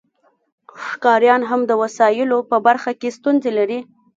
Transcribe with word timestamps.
ښکاریان 0.85 1.41
هم 1.49 1.61
د 1.65 1.71
وسایلو 1.81 2.37
په 2.49 2.57
برخه 2.65 2.91
کې 2.99 3.15
ستونزې 3.17 3.51
لري 3.57 3.79